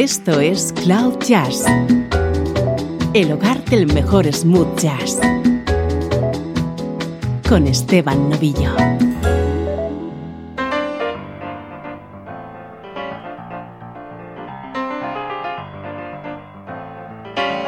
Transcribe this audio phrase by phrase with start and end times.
[0.00, 1.64] Esto es Cloud Jazz,
[3.14, 5.18] el hogar del mejor smooth jazz,
[7.48, 8.76] con Esteban Novillo.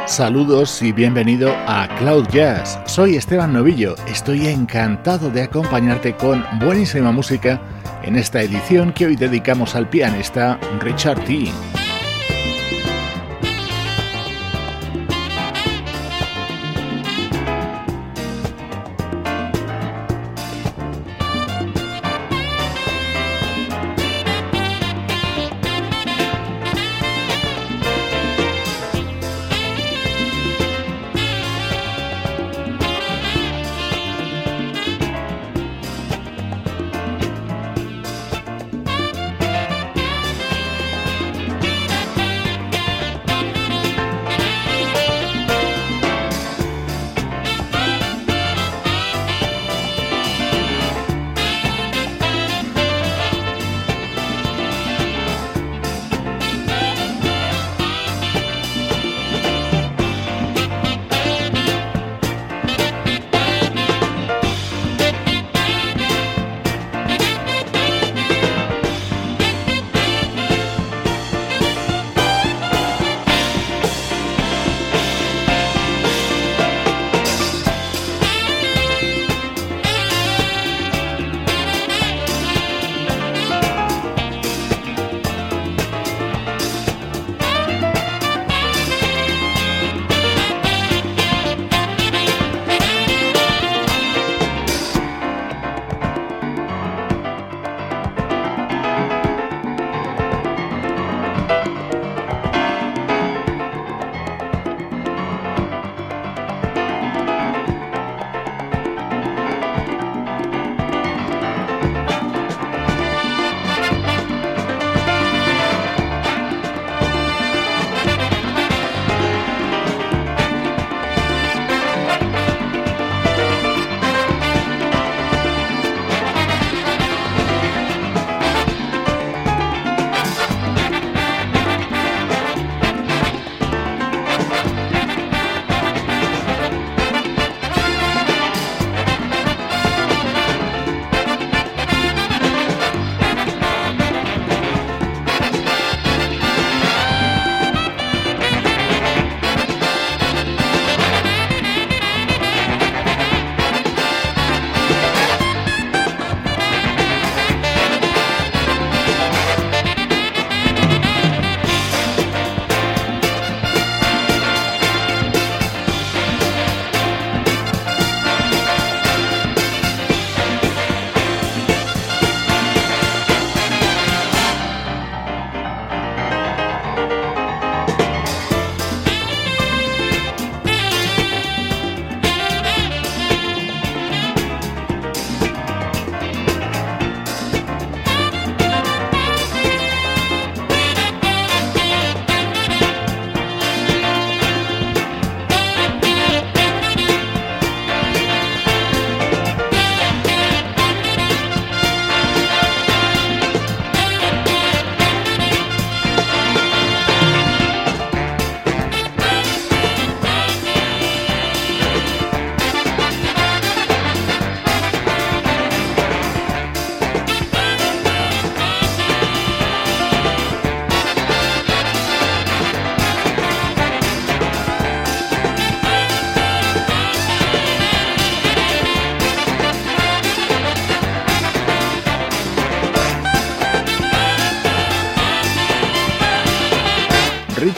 [0.06, 2.78] Saludos y bienvenido a Cloud Jazz.
[2.86, 3.96] Soy Esteban Novillo.
[4.06, 7.60] Estoy encantado de acompañarte con buenísima música
[8.04, 11.50] en esta edición que hoy dedicamos al pianista Richard T.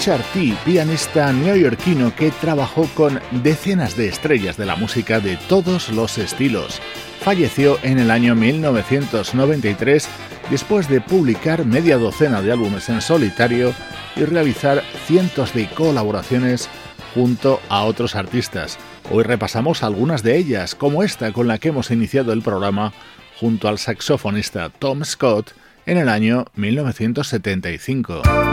[0.05, 0.25] Richard
[0.65, 6.81] pianista neoyorquino que trabajó con decenas de estrellas de la música de todos los estilos.
[7.21, 10.09] Falleció en el año 1993
[10.51, 13.73] después de publicar media docena de álbumes en solitario
[14.17, 16.69] y realizar cientos de colaboraciones
[17.15, 18.81] junto a otros artistas.
[19.09, 22.93] Hoy repasamos algunas de ellas, como esta con la que hemos iniciado el programa
[23.39, 25.53] junto al saxofonista Tom Scott
[25.87, 28.52] en el año 1975.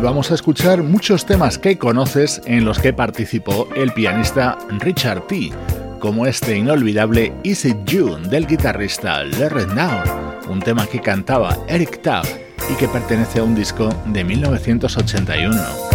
[0.00, 5.50] Vamos a escuchar muchos temas que conoces en los que participó el pianista Richard T.,
[5.98, 10.02] como este inolvidable Is It You del guitarrista Larry Now,
[10.48, 12.26] un tema que cantaba Eric Tubb
[12.70, 15.89] y que pertenece a un disco de 1981.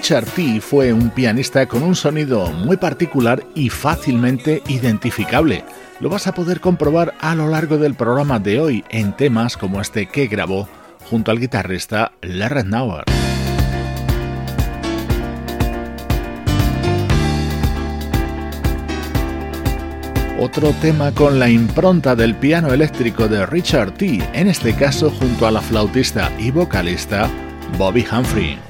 [0.00, 0.62] Richard T.
[0.62, 5.62] fue un pianista con un sonido muy particular y fácilmente identificable.
[6.00, 9.78] Lo vas a poder comprobar a lo largo del programa de hoy en temas como
[9.78, 10.70] este que grabó
[11.10, 13.04] junto al guitarrista Larry Nauer.
[20.38, 25.46] Otro tema con la impronta del piano eléctrico de Richard T., en este caso junto
[25.46, 27.28] a la flautista y vocalista
[27.76, 28.69] Bobby Humphrey.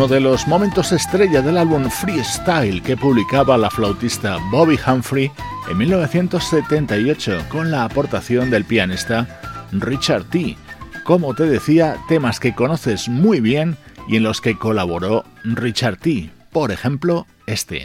[0.00, 5.30] Uno de los momentos estrella del álbum Freestyle que publicaba la flautista Bobby Humphrey
[5.70, 10.56] en 1978 con la aportación del pianista Richard T.
[11.04, 13.76] Como te decía, temas que conoces muy bien
[14.08, 16.30] y en los que colaboró Richard T.
[16.50, 17.84] Por ejemplo, este.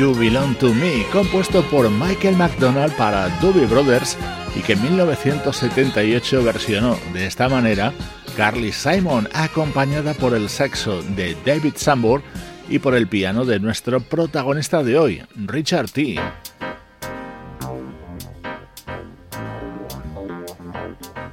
[0.00, 4.16] You Belong to Me, compuesto por Michael McDonald para Doobie Brothers
[4.56, 7.92] y que en 1978 versionó de esta manera
[8.34, 12.22] Carly Simon, acompañada por el saxo de David Sambor
[12.70, 16.18] y por el piano de nuestro protagonista de hoy, Richard T.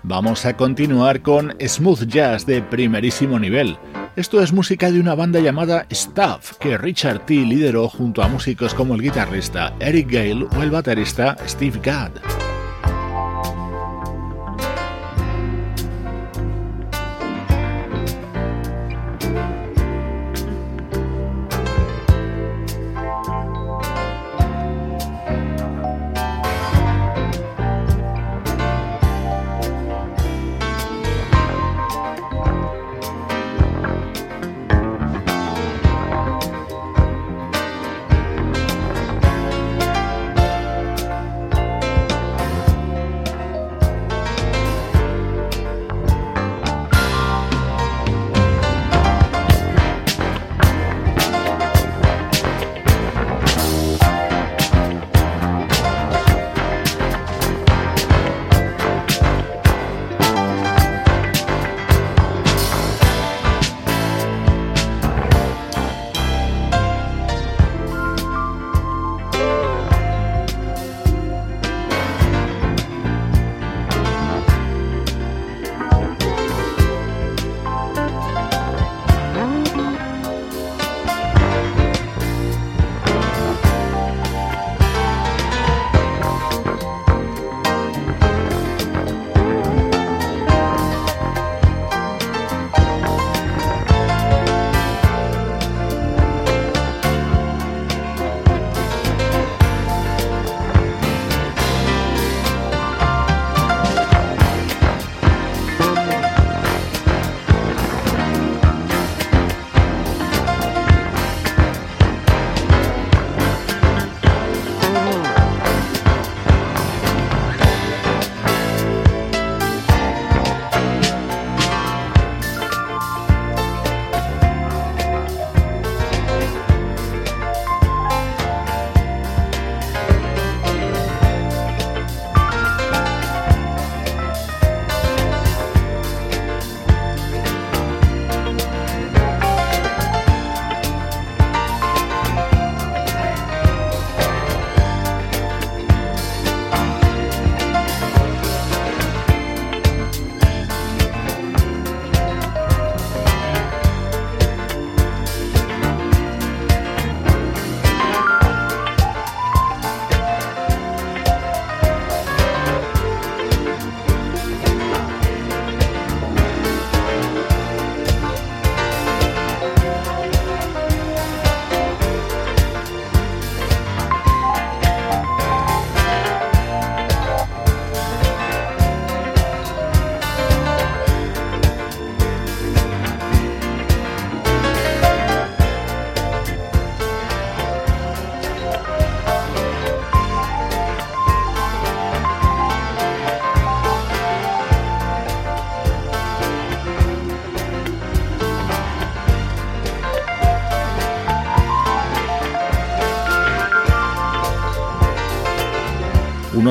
[0.03, 3.77] Vamos a continuar con smooth jazz de primerísimo nivel.
[4.17, 7.35] Esto es música de una banda llamada Stuff, que Richard T.
[7.35, 12.36] lideró junto a músicos como el guitarrista Eric Gale o el baterista Steve Gadd.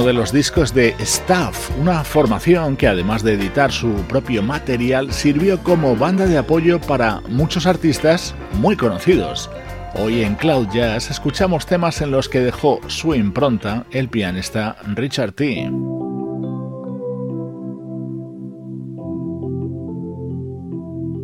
[0.06, 5.60] De los discos de Staff, una formación que además de editar su propio material sirvió
[5.64, 9.50] como banda de apoyo para muchos artistas muy conocidos.
[9.96, 15.32] Hoy en Cloud Jazz escuchamos temas en los que dejó su impronta el pianista Richard
[15.32, 15.68] T.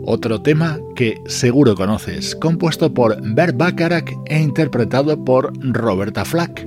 [0.05, 6.67] Otro tema que seguro conoces, compuesto por Bert Bacharach e interpretado por Roberta Flack.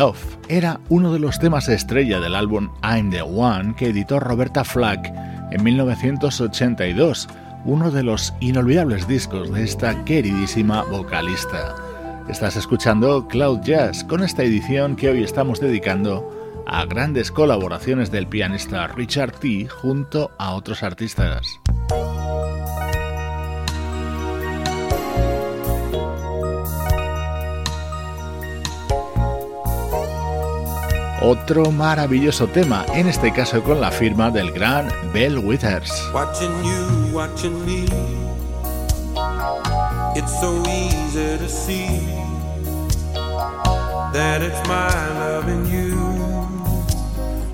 [0.00, 4.64] Love era uno de los temas estrella del álbum I'm the One que editó Roberta
[4.64, 5.12] Flack
[5.50, 7.28] en 1982,
[7.66, 11.74] uno de los inolvidables discos de esta queridísima vocalista.
[12.30, 18.26] Estás escuchando Cloud Jazz con esta edición que hoy estamos dedicando a grandes colaboraciones del
[18.26, 21.60] pianista Richard T junto a otros artistas.
[31.22, 35.90] Otro maravilloso tema, en este caso con la firma del gran Bell Withers.
[36.14, 37.84] Watching you, watching me.
[40.16, 42.00] It's so easy to see
[44.12, 45.94] that it's my loving you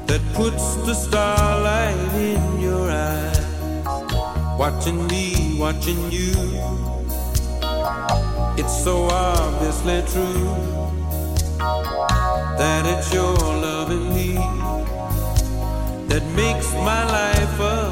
[0.07, 3.41] that puts the starlight in your eyes.
[4.59, 6.33] Watching me, watching you.
[8.57, 10.77] It's so obviously true.
[12.59, 13.56] that it's your
[16.09, 17.86] that makes my life a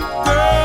[0.00, 0.63] Girl.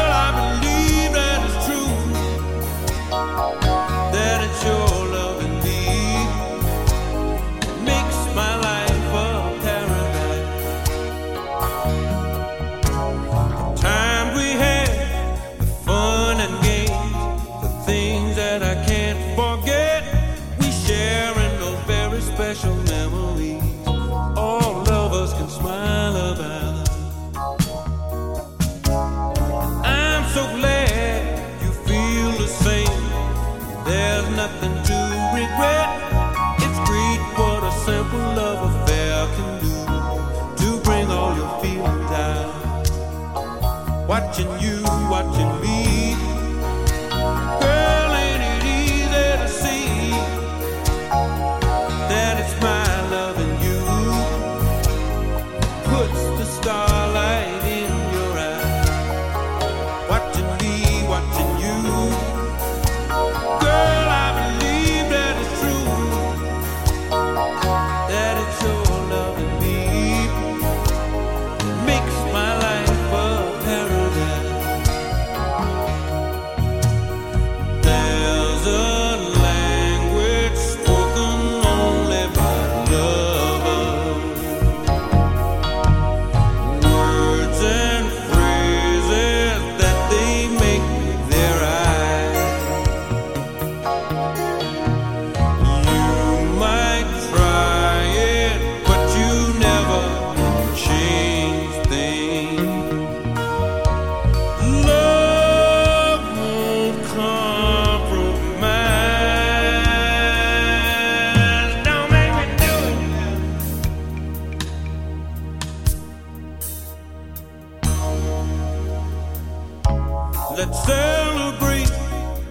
[120.60, 121.90] Let's celebrate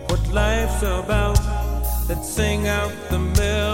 [0.09, 1.39] what life's about.
[2.09, 3.68] Let's sing out the melody.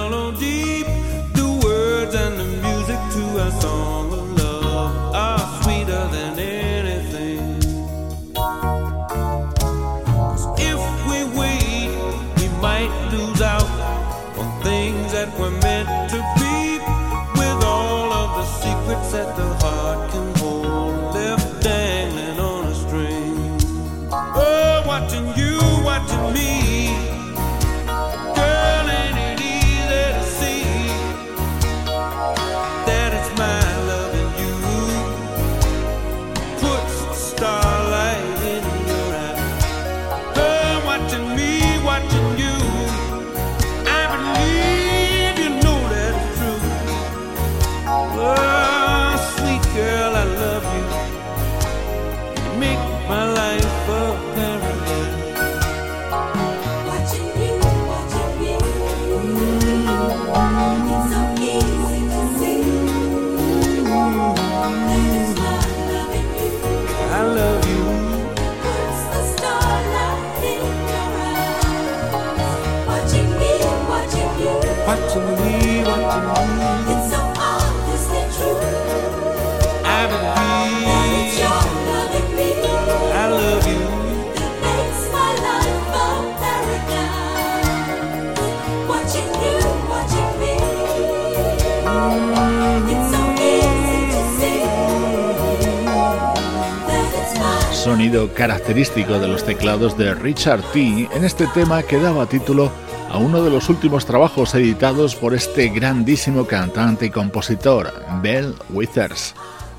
[98.34, 101.08] Característico de los teclados de Richard T.
[101.14, 102.70] en este tema que daba título
[103.10, 109.34] a uno de los últimos trabajos editados por este grandísimo cantante y compositor, Bell Withers.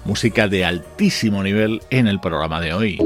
[0.06, 2.98] Música de altísimo nivel en el programa de hoy.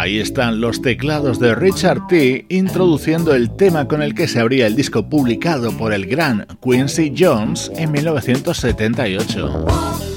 [0.00, 2.46] Ahí están los teclados de Richard T.
[2.48, 7.12] introduciendo el tema con el que se abría el disco publicado por el gran Quincy
[7.14, 10.09] Jones en 1978.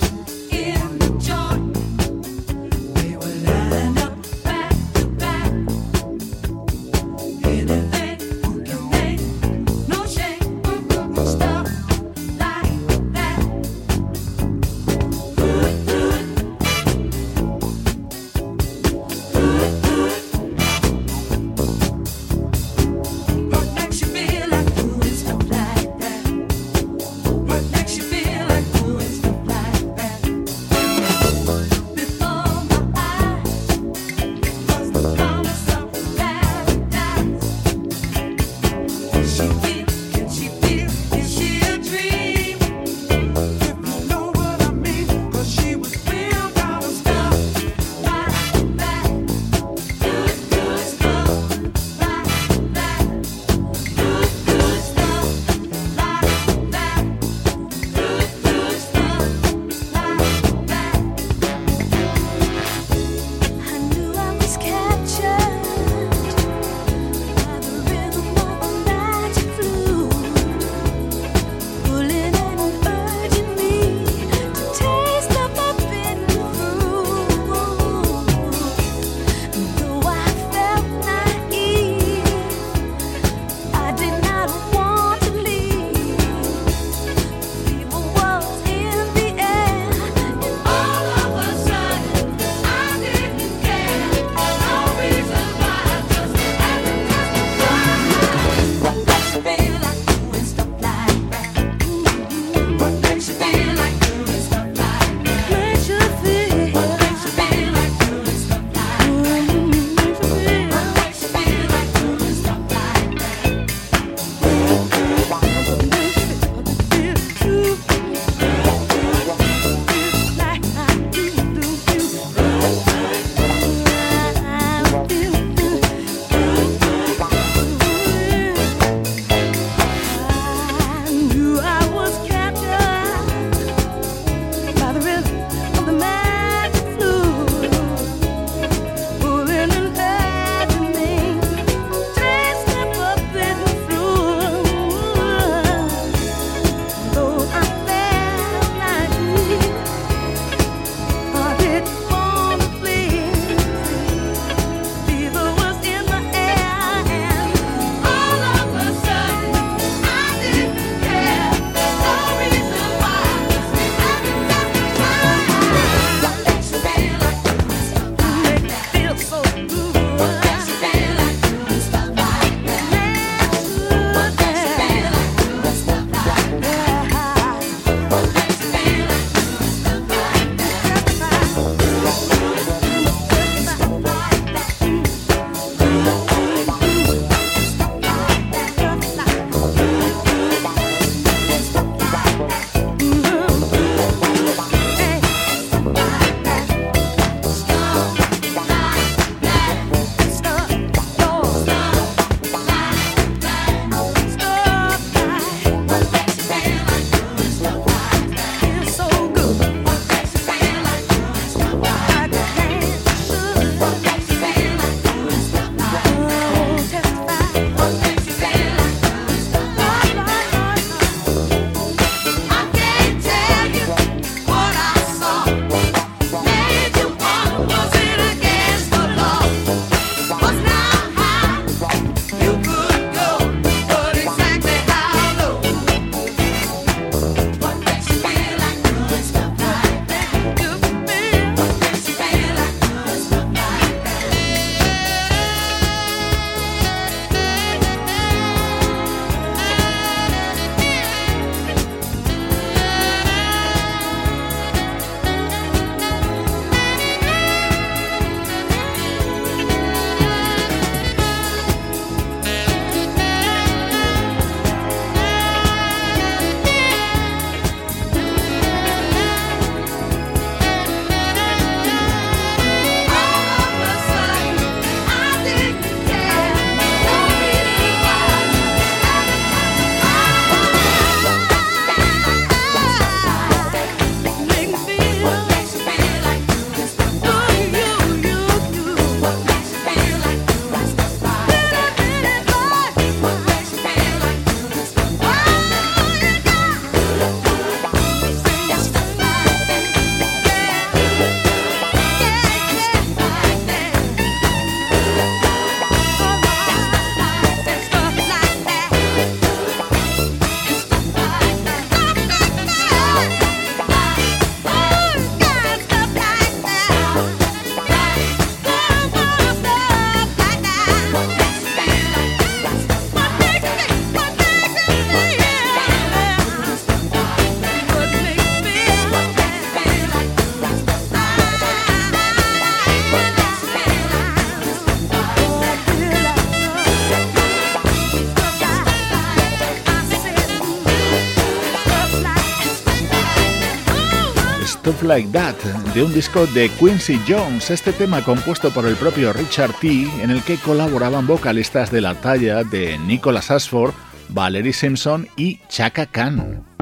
[345.04, 345.56] Like That,
[345.93, 350.30] de un disco de Quincy Jones, este tema compuesto por el propio Richard T., en
[350.32, 353.93] el que colaboraban vocalistas de la talla de Nicholas Ashford,
[354.30, 356.72] Valerie Simpson y Chaka Khan.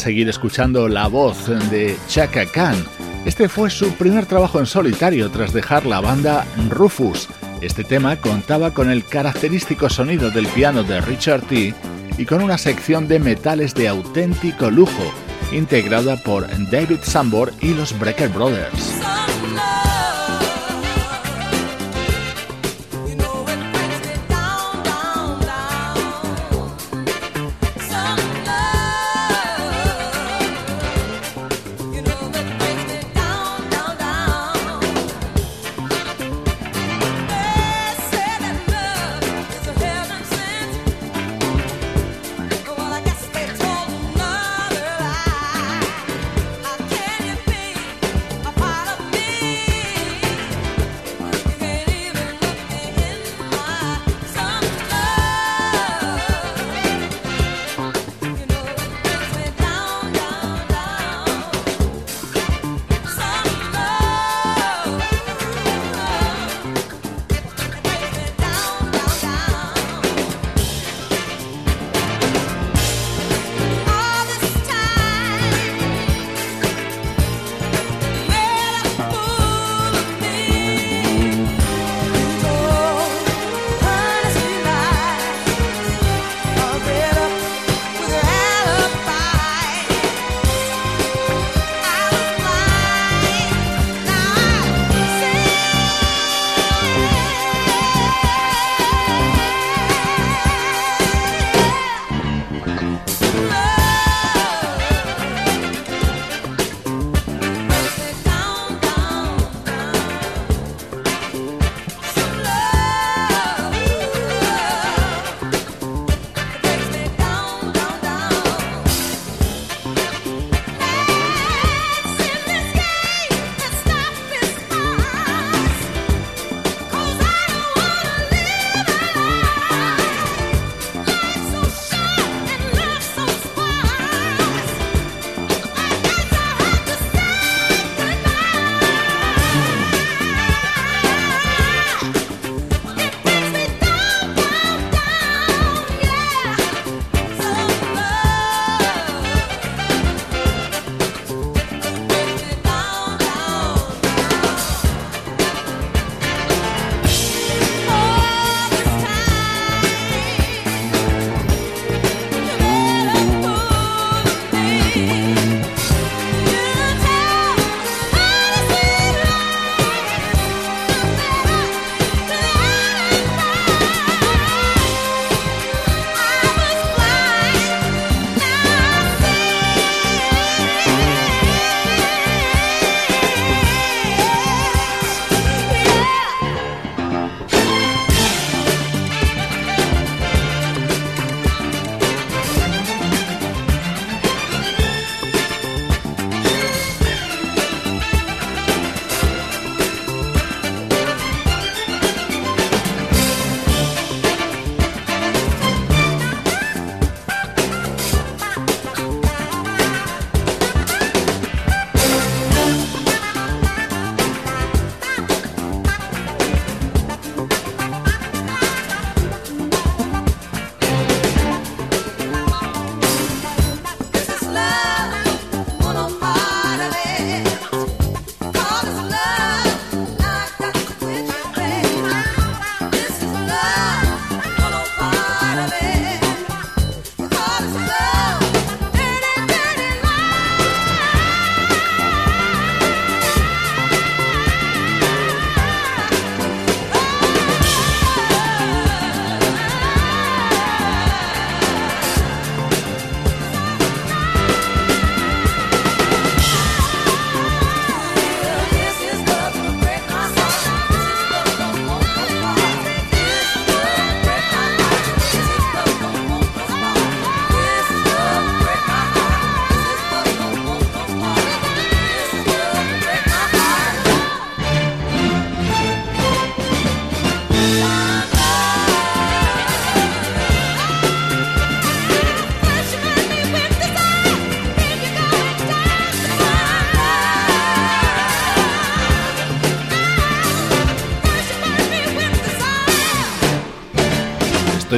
[0.00, 2.76] Seguir escuchando la voz de Chaka Khan.
[3.26, 7.28] Este fue su primer trabajo en solitario tras dejar la banda Rufus.
[7.60, 11.74] Este tema contaba con el característico sonido del piano de Richard T.
[12.16, 15.12] y con una sección de metales de auténtico lujo,
[15.52, 18.94] integrada por David Sambor y los Brecker Brothers.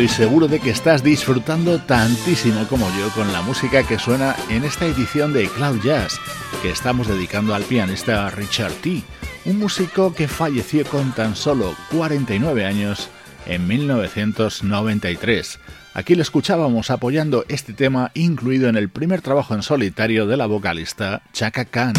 [0.02, 4.64] Estoy seguro de que estás disfrutando tantísimo como yo con la música que suena en
[4.64, 6.18] esta edición de Cloud Jazz
[6.60, 9.04] que estamos dedicando al pianista Richard T.,
[9.44, 13.10] un músico que falleció con tan solo 49 años
[13.46, 15.60] en 1993.
[15.94, 20.46] Aquí le escuchábamos apoyando este tema incluido en el primer trabajo en solitario de la
[20.46, 21.94] vocalista Chaka Khan.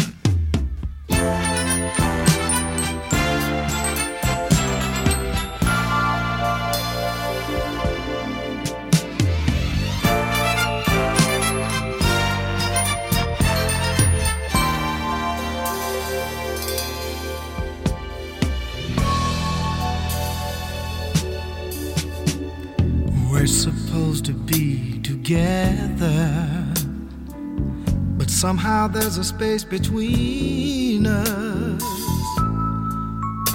[28.44, 31.82] Somehow there's a space between us.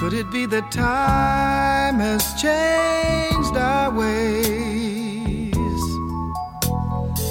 [0.00, 5.54] Could it be that time has changed our ways?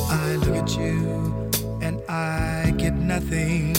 [0.09, 1.51] I look at you
[1.81, 3.73] and I get nothing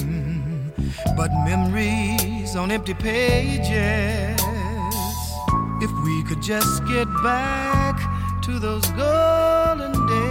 [1.17, 4.39] but memories on empty pages.
[5.81, 7.97] If we could just get back
[8.43, 10.31] to those golden days.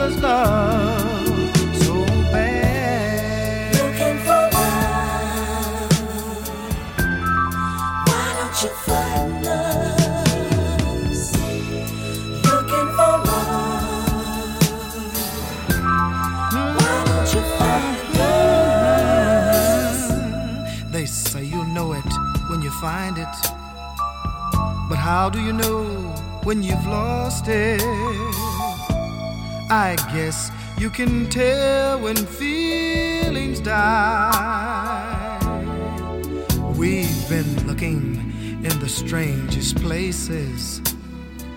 [0.00, 1.28] mother's love
[1.82, 1.94] so
[2.32, 3.74] bad.
[3.74, 5.92] Looking for love.
[8.08, 11.20] Why don't you find us?
[12.48, 14.22] Looking for love.
[16.78, 20.00] Why don't you find us?
[20.90, 22.10] They say you know it
[22.48, 23.36] when you find it.
[24.88, 25.84] But how do you know
[26.42, 27.82] when you've lost it?
[29.72, 35.38] I guess you can tell when feelings die.
[36.76, 38.16] We've been looking
[38.64, 40.80] in the strangest places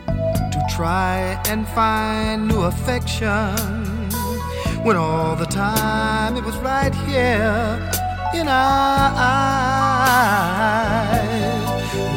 [0.05, 3.55] to try and find new affection
[4.83, 7.89] when all the time it was right here
[8.35, 9.73] in our eyes.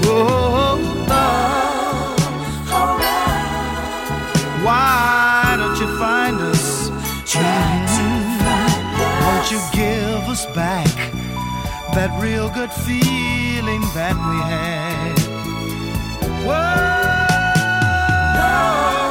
[0.04, 0.76] Oh,
[1.08, 2.20] love,
[2.68, 4.62] oh, love.
[4.62, 5.25] why
[9.48, 10.92] Won't you give us back
[11.94, 15.16] that real good feeling that we had?
[16.44, 16.96] Whoa.
[18.90, 19.05] Maybe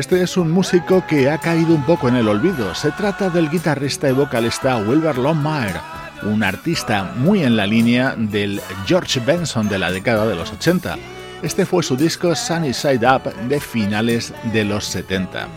[0.00, 2.74] Este es un músico que ha caído un poco en el olvido.
[2.74, 5.78] Se trata del guitarrista y vocalista Wilbur Longmire
[6.22, 10.96] un artista muy en la línea del George Benson de la década de los 80.
[11.42, 15.48] Este fue su disco Sunny Side Up de finales de los 70.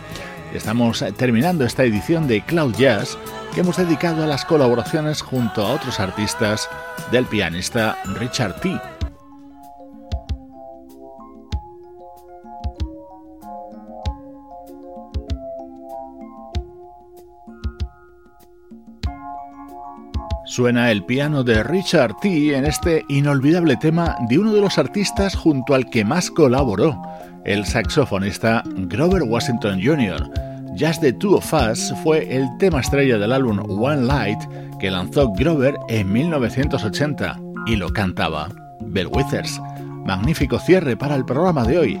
[0.52, 3.16] Estamos terminando esta edición de Cloud Jazz
[3.54, 6.68] que hemos dedicado a las colaboraciones junto a otros artistas
[7.10, 8.78] del pianista Richard T.
[20.54, 22.56] Suena el piano de Richard T.
[22.56, 26.96] en este inolvidable tema de uno de los artistas junto al que más colaboró,
[27.44, 30.30] el saxofonista Grover Washington Jr.
[30.78, 34.38] Just the Two of Us fue el tema estrella del álbum One Light
[34.78, 37.36] que lanzó Grover en 1980
[37.66, 38.48] y lo cantaba
[38.78, 39.60] Bill Withers.
[40.06, 42.00] Magnífico cierre para el programa de hoy.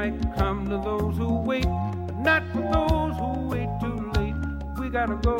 [0.00, 1.66] might come to those who wait,
[2.06, 4.34] but not for those who wait too late.
[4.78, 5.39] We gotta go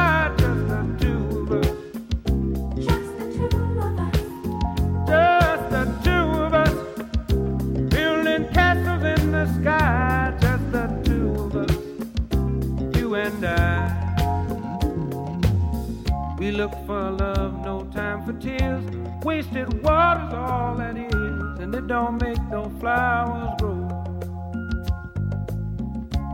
[16.51, 18.83] Look for love, no time for tears.
[19.23, 23.87] Wasted water's all that is, and it don't make no flowers grow.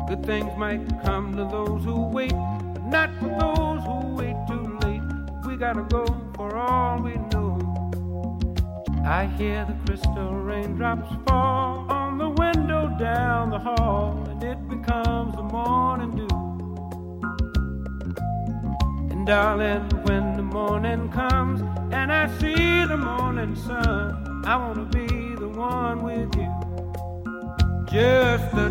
[0.07, 4.79] Good things might come to those who wait, but not for those who wait too
[4.83, 5.03] late.
[5.45, 6.03] We gotta go
[6.35, 7.59] for all we know.
[9.05, 15.35] I hear the crystal raindrops fall on the window down the hall, and it becomes
[15.35, 16.26] the morning dew.
[19.27, 21.59] Darling, when the morning comes
[21.91, 26.49] and I see the morning sun, I wanna be the one with you.
[27.91, 28.66] Just the.